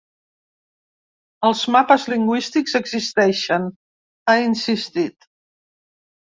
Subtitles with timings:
[1.49, 3.69] Els mapes lingüístics existeixen,
[4.33, 5.31] ha insistit.